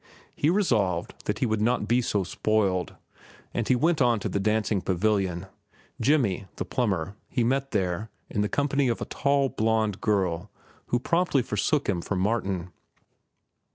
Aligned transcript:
He 0.35 0.49
resolved 0.49 1.13
that 1.25 1.37
he 1.37 1.45
would 1.45 1.61
not 1.61 1.87
be 1.87 2.01
so 2.01 2.23
spoiled, 2.23 2.95
and 3.53 3.67
he 3.67 3.75
went 3.75 4.01
on 4.01 4.19
to 4.21 4.29
the 4.29 4.39
dancing 4.39 4.81
pavilion. 4.81 5.45
Jimmy, 6.01 6.47
the 6.55 6.65
plumber, 6.65 7.15
he 7.29 7.43
met 7.43 7.69
there, 7.69 8.09
in 8.27 8.41
the 8.41 8.49
company 8.49 8.87
of 8.87 8.99
a 8.99 9.05
tall, 9.05 9.47
blond 9.49 10.01
girl 10.01 10.49
who 10.87 10.97
promptly 10.97 11.43
forsook 11.43 11.87
him 11.87 12.01
for 12.01 12.15
Martin. 12.15 12.71